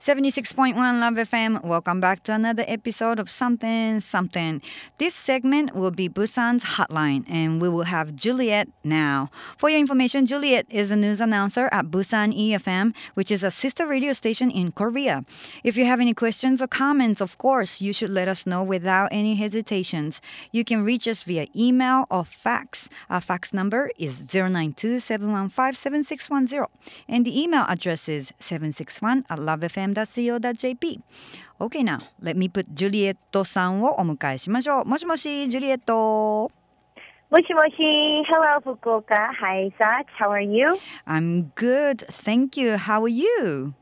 [0.00, 1.62] 76.1 Love FM.
[1.62, 4.62] Welcome back to another episode of Something Something.
[4.96, 9.30] This segment will be Busan's hotline, and we will have Juliet now.
[9.58, 13.86] For your information, Juliet is a news announcer at Busan EFM, which is a sister
[13.86, 15.22] radio station in Korea.
[15.64, 19.10] If you have any questions or comments, of course, you should let us know without
[19.12, 20.22] any hesitations.
[20.50, 22.88] You can reach us via email or fax.
[23.10, 26.64] Our fax number is 092 715 7610,
[27.06, 29.38] and the email address is 761 at
[29.89, 31.01] lovefm.co.jp.
[31.59, 34.85] Okay, now, let me put ジュリエットさんをお迎えしましょう。
[34.85, 36.49] もしもし、ジュリエット。
[37.31, 38.23] Moshi Moshi.
[38.29, 39.29] Hello, Fukuoka.
[39.41, 40.05] Hi, Sach.
[40.17, 40.77] How are you?
[41.07, 42.77] I'm good, thank you.
[42.77, 43.73] How are you?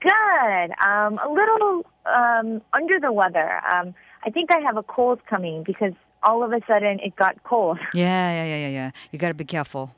[0.00, 0.70] Good.
[0.84, 3.60] Um, a little um, under the weather.
[3.72, 3.94] Um,
[4.26, 5.92] I think I have a cold coming because
[6.22, 7.78] all of a sudden it got cold.
[7.94, 8.90] Yeah, yeah, yeah, yeah, yeah.
[9.12, 9.94] You gotta be careful.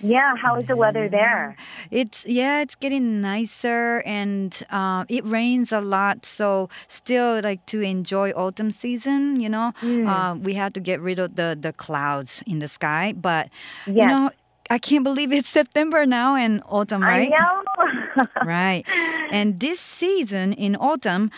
[0.00, 1.56] Yeah, how is the weather there?
[1.90, 6.26] It's yeah, it's getting nicer and uh, it rains a lot.
[6.26, 9.40] So still like to enjoy autumn season.
[9.40, 13.14] You know, uh, we had to get rid of the the clouds in the sky,
[13.16, 13.48] but
[13.86, 14.30] you know,
[14.70, 17.32] I can't believe it's September now and autumn, right?
[17.32, 18.26] I know.
[18.44, 18.84] right.
[19.30, 21.30] And this season in autumn,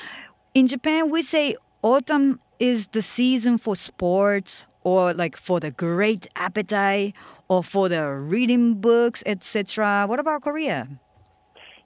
[0.54, 6.26] in Japan, we say autumn is the season for sports or like for the great
[6.36, 7.14] appetite
[7.48, 10.04] or for the reading books, etc.
[10.08, 10.88] What about Korea?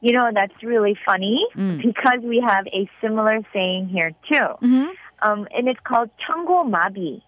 [0.04, 1.80] you know, that's really funny Mm.
[1.80, 4.48] because we have a similar saying here too.
[4.66, 4.88] Mm-hmm.
[5.24, 7.22] Um, and it's called Chongo Mabi.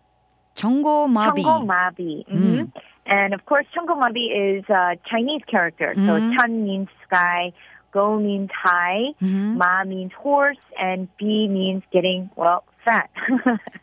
[0.57, 1.43] Chongo Mabi.
[1.45, 2.27] Chongo Mabi.
[2.27, 2.73] Mm.
[3.07, 4.27] And of course, Chongo Mabi
[4.59, 5.91] is a Chinese character.
[5.95, 6.35] So Mhm.
[6.37, 7.53] Chan means sky,
[7.93, 9.55] Go means high, Mhm.
[9.63, 13.11] Ma means horse, and Bi means getting, well, fat.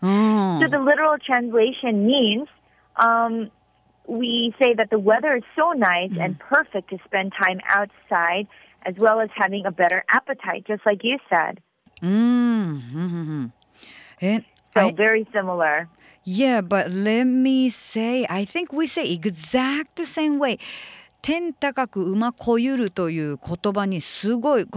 [0.02, 0.60] Oh.
[0.62, 2.48] so the literal translation means
[2.98, 3.50] um,
[4.08, 8.48] we say that the weather is so nice and perfect to spend time outside
[8.86, 11.60] as well as having a better appetite, just like you said.
[12.02, 12.80] Mm.
[12.82, 13.46] Mm-hmm.
[14.22, 15.88] And So I- very similar.
[16.24, 20.60] Yeah, but let me say, I think we say exact the same way.
[21.22, 24.68] 天高く馬こゆるという言葉にすごい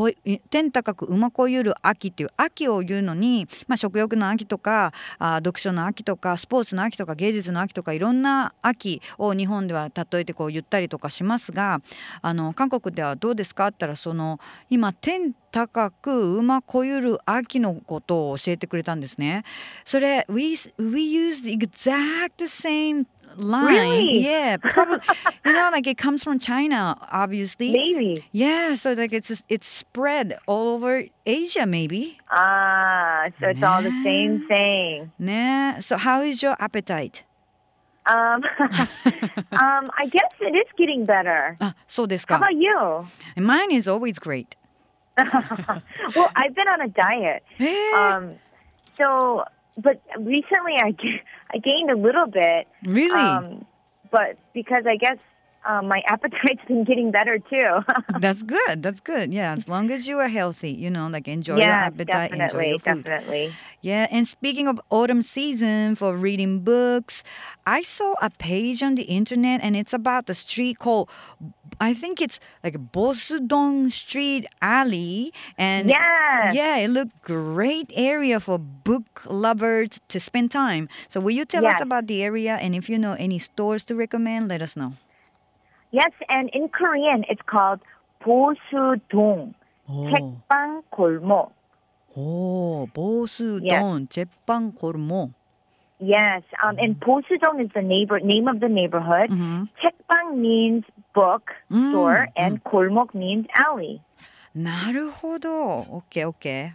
[0.50, 11.80] 天高く馬こゆる秋っていう秋を言うのに、まあ、食欲の秋とかあ読書の秋とかスポーツの秋とか芸術の秋とかいろんな秋を日本では例えてこう言ったりとかしますが
[12.20, 14.38] あの韓国ではどうですかって言ったらその
[14.68, 19.44] 今天高く馬こゆる秋のことを教えてくれたんですね。
[19.84, 23.06] それ we we use exact same
[23.38, 23.74] line.
[23.74, 24.18] Really?
[24.20, 25.00] Yeah, probably.
[25.44, 27.72] you know, like it comes from China, obviously.
[27.72, 28.24] Maybe.
[28.32, 32.18] Yeah, so like it's it's spread all over Asia, maybe.
[32.30, 33.76] Ah, so it's nah.
[33.76, 35.12] all the same thing.
[35.18, 35.80] Nah.
[35.80, 37.24] So how is your appetite?
[38.06, 38.42] Um,
[39.52, 41.56] um, I guess it is getting better.
[41.60, 43.06] Ah, so this How about you?
[43.36, 44.56] And mine is always great.
[45.16, 47.44] well, I've been on a diet.
[47.60, 47.92] Eh.
[47.96, 48.36] um,
[48.98, 49.44] so
[49.76, 50.94] but recently I,
[51.52, 52.66] I gained a little bit.
[52.84, 53.18] really?
[53.18, 53.66] Um,
[54.10, 55.18] but because I guess
[55.66, 57.80] um, my appetite's been getting better too.
[58.18, 58.82] That's good.
[58.82, 59.32] That's good.
[59.32, 62.78] Yeah, as long as you are healthy, you know, like enjoy your appetite, enjoy your
[62.78, 63.04] food.
[63.04, 63.54] definitely.
[63.80, 67.22] Yeah, and speaking of autumn season for reading books,
[67.66, 71.10] I saw a page on the internet and it's about the street called
[71.79, 76.53] I think it's like Bosudong Street Alley and Yes.
[76.53, 80.89] yeah, it looked great area for book lovers to spend time.
[81.07, 81.81] So will you tell us Yes.
[81.81, 84.93] about the area and if you know any stores to recommend, let us know.
[85.91, 87.79] Yes, and in Korean it's called
[88.21, 89.53] 보수동,
[89.89, 91.51] Oh, 책방 골목.
[92.15, 95.31] oh Bosudong Jeppang Kormo.
[95.31, 95.33] Yes,
[96.04, 99.30] Yes, um, and Posudong is the neighbor name of the neighborhood.
[99.30, 99.68] Chekbang
[100.10, 100.40] mm-hmm.
[100.40, 100.84] means
[101.14, 101.90] book mm-hmm.
[101.90, 103.18] store, and Kolmok mm-hmm.
[103.18, 104.00] means alley.
[104.54, 106.04] なるほど.
[106.10, 106.74] Okay, okay.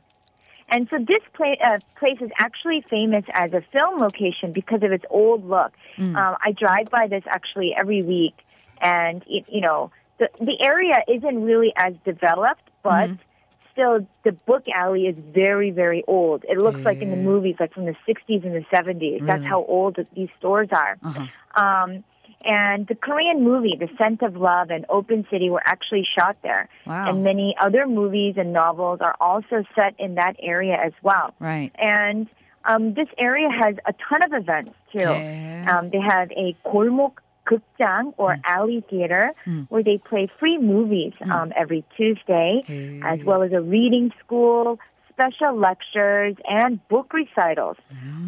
[0.69, 4.91] And so this pla- uh, place is actually famous as a film location because of
[4.91, 5.71] its old look.
[5.97, 6.15] Mm.
[6.15, 8.35] Um, I drive by this actually every week,
[8.81, 13.19] and it, you know the the area isn't really as developed, but mm
[13.79, 16.43] still the book alley is very very old.
[16.47, 19.25] It looks like in the movies, like from the 60s and the 70s.
[19.25, 20.97] That's how old these stores are.
[21.03, 21.63] Uh-huh.
[21.63, 22.03] Um,
[22.41, 26.69] and the Korean movie, The Scent of Love and Open City, were actually shot there.
[26.85, 27.09] Wow.
[27.09, 31.33] And many other movies and novels are also set in that area as well.
[31.39, 31.71] Right.
[31.75, 32.29] And
[32.63, 34.99] um, this area has a ton of events too.
[34.99, 35.65] Yeah.
[35.69, 37.11] Um, they have a 골
[37.49, 38.41] Gukjang or mm.
[38.45, 39.67] Alley Theater, mm.
[39.69, 41.31] where they play free movies mm.
[41.31, 44.79] um, every Tuesday, as well as a reading school,
[45.09, 47.77] special lectures, and book recitals.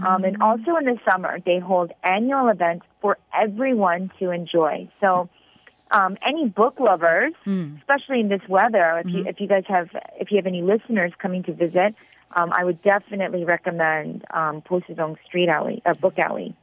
[0.05, 0.41] Um, and mm.
[0.41, 4.89] also in the summer, they hold annual events for everyone to enjoy.
[4.99, 5.29] So
[5.91, 7.77] um, any book lovers, Mm.
[7.79, 9.89] especially in this weather, if you if you guys have
[10.19, 11.95] if you have any listeners coming to visit,
[12.35, 16.53] um, I would definitely recommend um, Posidong Street Alley, uh, Book Alley.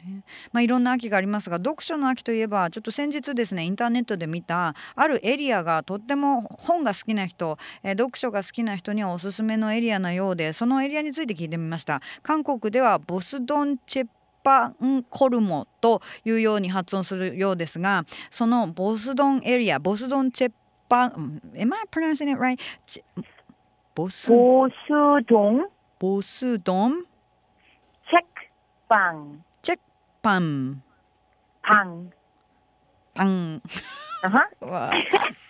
[0.52, 14.06] まあ、いろんな秋がありますが読書の秋といえばちょっと先日ですねインターネットで見たあるエリアがとっても本が好きな人、えー読書が好きな人にはおすすめのエリアのようでそのエリアについて聞いてみました韓国ではボスドンチェ
[14.48, 20.52] パンコルモというように発音するようですがそのボスドンエリアボスドンチェ
[20.88, 22.58] パン Am I pronouncing it right?
[22.86, 23.04] チ
[23.94, 25.66] ボス Bosudong
[25.98, 27.04] ボスドン
[28.88, 29.78] ？Checkbang チェッ
[30.22, 30.82] パン。
[31.62, 32.10] Pang.
[33.14, 33.60] パン
[34.22, 34.70] Uh-huh.
[34.70, 34.90] わ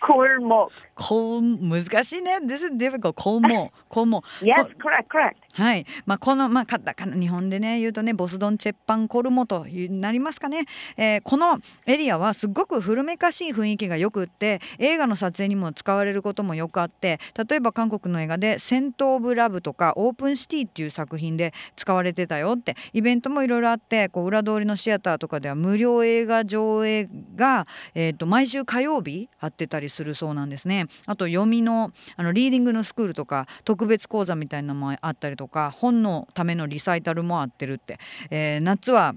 [0.01, 0.69] Kormok.
[0.95, 2.39] こう難しいね。
[2.43, 3.13] This is difficult.
[3.15, 5.35] こうもこうも Yes, こ correct, correct.
[5.53, 5.87] はい。
[6.07, 10.65] まあこのまあカタカナ日本でね言うとねボスドンチェッパンコルモとなりますかね。
[10.97, 17.19] えーこのエリアはすごく古めかしい雰囲気がよくって映画の撮影にも使われることもよくあって
[17.49, 30.87] 例えば韓国の映画で「セント・オブ・ラブ」とか「オープン・シティ」っていう作品で使われてたよってイベントもいろいろあってこう裏通りのシアターとかでは無料映画上映が、えー、と毎週火曜日あってたりするそうなんですね。
[31.07, 37.99] あと読みのあのリーディングのスクールとか特別講座みたいなのもあったりとか本のためのリサイタルもあってるって、
[38.31, 39.15] えー夏は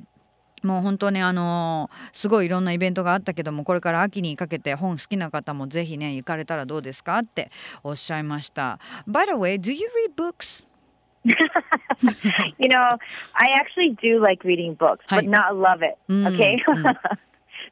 [0.64, 7.50] もう本当にあのーすごいいろんなイベントがあったけどもこれから秋にかけて本好きな方もぜひね行かれたらどうですかって
[7.84, 8.78] おっしゃいました。
[9.08, 10.66] By the way, do you read books?
[12.58, 12.98] You know,
[13.34, 15.98] I actually do like reading books, but not love it.
[16.10, 16.58] Mm, Okay?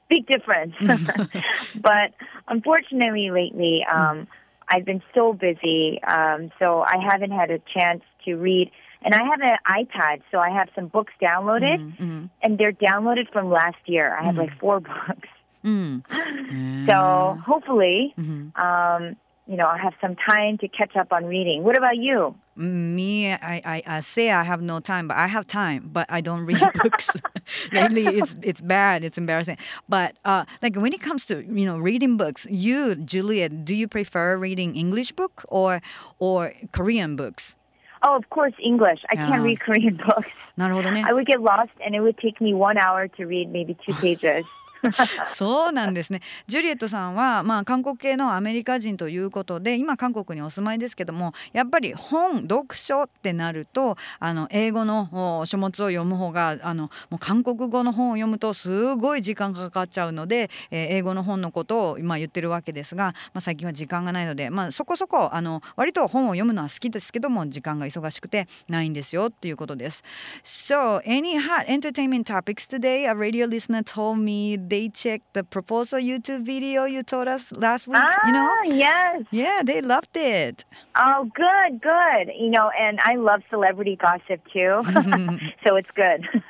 [0.10, 0.74] big difference.
[1.76, 2.14] but
[2.48, 4.28] unfortunately, lately, um,
[4.68, 8.72] I've been so busy, um, so I haven't had a chance to read.
[9.02, 12.04] And I have an iPad, so I have some books downloaded, mm-hmm.
[12.04, 12.26] mm-hmm.
[12.44, 14.14] and they're downloaded from last year.
[14.14, 14.42] I have mm-hmm.
[14.42, 14.60] like mm.
[14.60, 15.30] four books.
[15.64, 16.90] Mm.
[16.90, 18.62] So hopefully, mm-hmm.
[18.62, 19.16] um,
[19.50, 21.63] you know, I have some time to catch up on reading.
[21.63, 22.36] What about you?
[22.56, 26.22] Me, I, I, I say I have no time, but I have time, but I
[26.22, 27.10] don't read books.
[27.72, 29.04] Lately, it's it's bad.
[29.04, 29.57] It's embarrassing.
[29.88, 33.88] But uh, like when it comes to you know reading books, you Juliet, do you
[33.88, 35.81] prefer reading English book or
[36.19, 37.57] or Korean books?
[38.04, 39.00] Oh, of course, English.
[39.10, 40.30] I can't read Korean books.
[40.60, 43.94] I would get lost, and it would take me one hour to read maybe two
[43.95, 44.45] pages.
[45.34, 46.22] そうなんですね。
[46.48, 70.04] ジュリエットさんは、まあ、韓国系のアメリカ人ということで今韓国にお住まいですけどもやっぱり本読書ってなるとあの英語の書物を読む方があのもう韓国語の本を読むとすごい時間がかかっちゃうので、えー英語の本のことを今言ってるわけですが、まあ、最近は時間がないので、まあ、そこそこあの割と本を読むのは好きですけども時間が忙しくてないんですよっていうことです。
[70.44, 73.08] So, any hot entertainment topics today?
[73.10, 77.87] A radio listener told me they checked the proposal YouTube video you told us last
[77.89, 77.97] week.
[77.99, 78.51] ah, you know?
[78.85, 79.23] yes.
[79.31, 80.65] Yeah, they loved it.
[80.97, 82.25] Oh, good, good.
[82.45, 84.75] You know, and I love celebrity gossip too,
[85.65, 86.21] so it's good.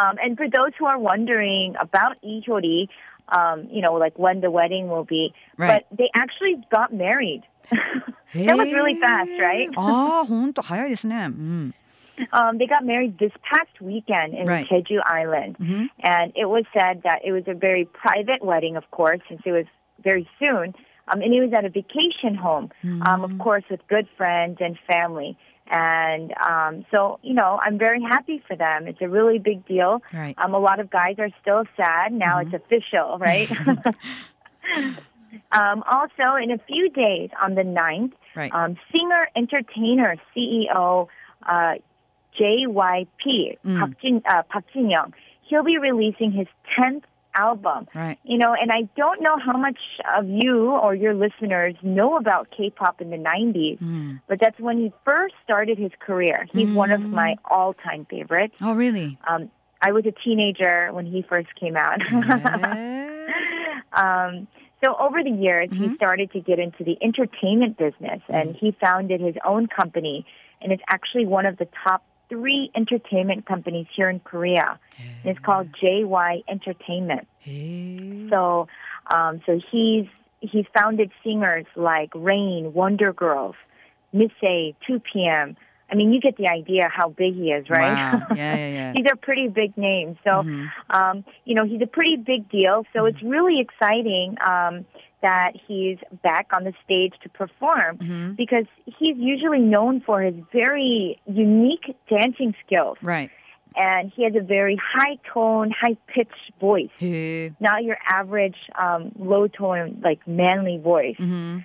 [0.00, 2.88] um, and for those who are wondering about Lee Hyori,
[3.38, 5.68] um, you know, like when the wedding will be, Right.
[5.90, 7.42] but they actually got married.
[7.70, 9.68] that was really fast, right?
[9.76, 11.16] ああ、本当早いですね。
[11.26, 11.74] うん。
[12.31, 14.67] Um, they got married this past weekend in Right.
[14.67, 15.57] Jeju Island.
[15.59, 15.89] Mhm.
[15.99, 19.51] And it was said that it was a very private wedding, of course, since it
[19.51, 19.65] was
[20.03, 20.73] very soon.
[21.07, 22.71] Um, and it was at a vacation home,
[23.03, 25.37] um, of course, with good friends and family.
[25.67, 28.87] And um, so, you know, I'm very happy for them.
[28.87, 30.01] It's a really big deal.
[30.13, 30.35] Right.
[30.37, 32.11] Um, a lot of guys are still sad.
[32.11, 33.49] Now it's official, right?
[35.51, 38.53] um, also, in a few days, on the 9th, Right.
[38.53, 41.07] um, singer entertainer CEO
[41.47, 41.75] uh,
[42.39, 43.79] JYP Mm.
[43.79, 45.13] Park Jin uh, Park Jin Young,
[45.43, 47.03] he'll be releasing his 10th
[47.37, 47.87] album.
[47.93, 48.17] Right.
[48.23, 49.77] You know, and I don't know how much
[50.17, 54.21] of you or your listeners know about K-pop in the 90s, Mm.
[54.27, 56.47] but that's when he first started his career.
[56.53, 58.55] He's one of my all-time favorites.
[58.61, 59.17] Oh, really?
[59.27, 59.49] Um,
[59.81, 61.99] I was a teenager when he first came out.
[62.01, 63.27] Eh?
[63.93, 64.47] um,
[64.83, 69.19] so over the years, he started to get into the entertainment business, and he founded
[69.19, 70.25] his own company,
[70.61, 74.79] and it's actually one of the top three entertainment companies here in Korea.
[74.97, 77.27] And it's called JY Entertainment.
[77.45, 78.67] へえ So,
[79.09, 80.07] um, so he's
[80.41, 83.55] he's founded singers like Rain, Wonder Girls,
[84.13, 85.55] Miss A, 2PM
[85.89, 87.93] I mean, you get the idea how big he is, right?
[87.93, 88.27] Wow.
[88.35, 88.93] Yeah, yeah, yeah.
[88.93, 90.17] These are pretty big names.
[90.23, 90.43] So,
[90.89, 92.85] um, you know, he's a pretty big deal.
[92.93, 94.85] So it's really exciting um,
[95.25, 98.33] that he's back on the stage to perform mm-hmm.
[98.33, 102.97] because he's usually known for his very unique dancing skills.
[103.01, 103.31] Right.
[103.75, 109.99] And he has a very high tone, high pitched voice—not your average um, low tone,
[110.01, 111.17] like manly voice.
[111.19, 111.57] Mm-hmm.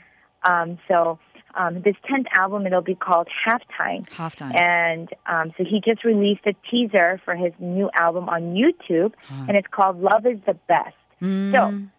[0.50, 1.19] Um, so
[1.55, 4.09] um, this 10th album, it'll be called Halftime.
[4.09, 4.61] Halftime.
[4.61, 9.45] And um, so he just released a teaser for his new album on YouTube, huh.
[9.47, 10.97] and it's called Love is the Best.
[11.23, 11.52] Mm.
[11.52, 11.90] So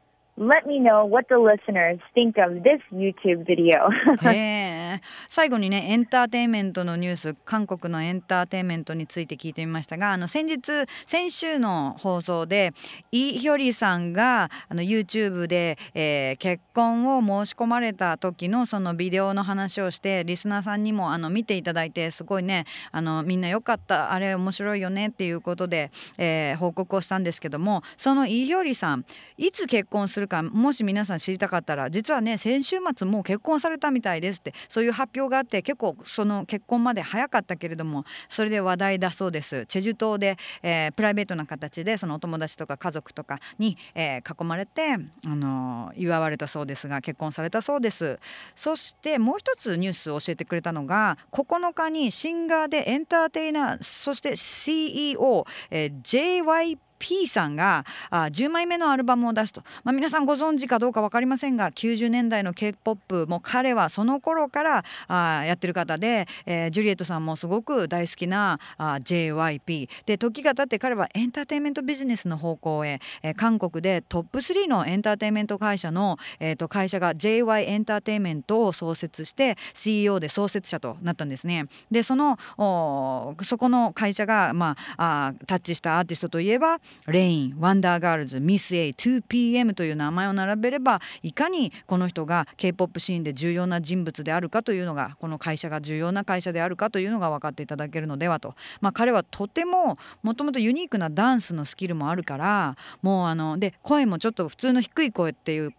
[0.42, 3.90] let me know what the listeners think of this YouTube video.
[5.30, 10.62] 最後にねエンターテインメントのニュース韓国のエンターテインメントについて聞いてみましたがあの先日
[11.06, 12.74] 先週の放送で
[13.12, 29.06] イ・ヒョリさんがあの YouTube で、えー結婚を申し込まれた時のそのビデオの話をしてリスナーさんにもあの見ていただいてすごいねあのみんなよかったあれ面白いよねっていうことで、えー報告をしたんですけどもそのイ・ヒョリさん
[29.38, 39.66] いつ結婚するかもし皆さん知りたかったら実はね先週末もう結婚されたみたいですってそういう発表があって結構その結婚まで早かったけれどもそれで話題だそうです。
[39.66, 48.20] チェジュ島で、えープライベートな形でそのお友達とか家族とかに、えー囲まれて、あのー祝われたそうですが結婚されたそうです。
[48.56, 81.66] そしてもう一つニュースを教えてくれたのが9日にシンガーでエンターテイナーそして CEOJYP P さんがあ10枚目のアルバムを出すと、まあ、皆さんご存知かどうか分かりませんが90年代の k p o p も彼はその頃からあやってる方で、えージュリエットさんもすごく大好きなあ JYP で時が経って彼はエンターテインメントビジネスの方向へ、えー韓国でトップ3のエンターテインメント会社の、えー、と会社が JY エンターテインメントを創設して CEO で創設者となったんですね。
[81.90, 105.74] でそのおそこの会社が、まあ、あタッチしたアーティストといえばレイン、ワンダーガールズ、ミス A、2PM という名前を並べればいかにこの人が K-POP シーンで重要な人物であるかというのがこの会社が重要な会社であるかというのが分かっていただけるのではと、まあ、彼はとてももともとユニークなダンスのスキルもあるからもうあので声もちょっと普通の低い声っていう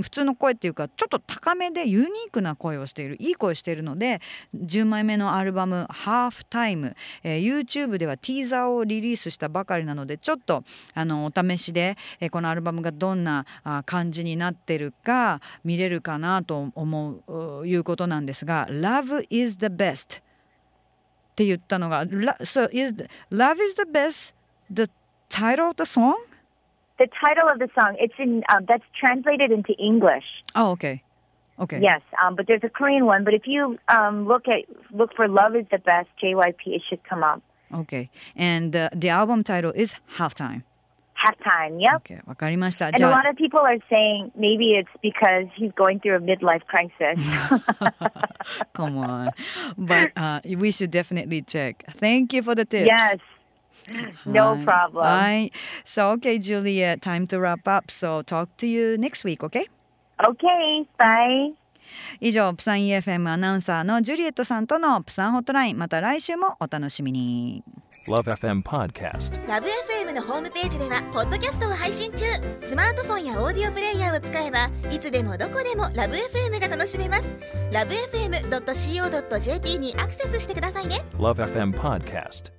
[0.00, 4.20] 普通の声っていうかちょっと高めでユニークな声をしているいい声をしているので
[4.54, 20.22] 10枚目のアルバム「ハーフタイム」えー YouTube ではティーザーをリリースしたばかりなのでちょっとあのお試しで、えーこのアルバムがどんなあ感じになってるか見れるかなと思うういうことなんですが「Love is the best」っ
[21.36, 24.34] て言ったのが「La- So is the, Love is the best
[24.72, 24.88] the
[25.28, 26.14] title of the song?
[26.98, 30.24] the title of the song, it's in um, that's translated into English.
[30.54, 31.02] Oh, okay.
[31.58, 31.78] Okay.
[31.80, 33.22] Yes, um, but there's a Korean one.
[33.24, 37.02] But if you um, look at look for "Love Is the Best" JYP, it should
[37.04, 37.42] come up.
[37.73, 38.09] Okay.
[38.35, 40.63] And uh, the album title is Halftime.
[41.15, 41.79] Halftime.
[41.79, 41.95] Yep.
[42.01, 42.21] Okay.
[42.25, 42.87] わかりました。
[42.87, 45.99] And じ a ゃ lot あ of people are saying maybe it's because he's going
[45.99, 47.15] through a midlife crisis.
[48.73, 49.29] Come on.
[49.77, 51.83] But uh, we should definitely check.
[51.99, 52.89] Thank you for the tips.
[52.89, 53.19] yes.
[54.25, 55.01] No はい problem.
[55.03, 55.51] はい。
[55.85, 57.89] So, okay, Juliet, time to wrap up.
[57.91, 59.67] So, talk to you next week, okay?
[60.23, 60.85] Okay.
[60.97, 61.53] Bye.
[62.20, 65.78] 以上、プサン EFM アナウンサーのジュリエットさんとのプサンホットライン。
[65.78, 67.64] また来週もお楽しみに。
[68.08, 69.48] Love FM Podcast.
[69.48, 72.24] ラブ f m のホームページではポッドキャストを配信中
[72.60, 77.26] スマートフォンやオーディオプレイヤーを使えばいつでもどこでもラブ f m が楽しめます
[77.72, 82.55] ラブ FM.co.jp にアクセスしてくださいね Love FM Podcast.